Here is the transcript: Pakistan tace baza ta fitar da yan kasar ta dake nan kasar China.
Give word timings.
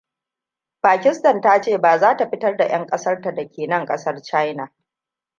Pakistan 0.81 1.41
tace 1.41 1.77
baza 1.77 2.17
ta 2.17 2.29
fitar 2.29 2.57
da 2.57 2.65
yan 2.67 2.85
kasar 2.87 3.21
ta 3.21 3.31
dake 3.33 3.67
nan 3.67 3.85
kasar 3.85 4.21
China. 4.21 4.71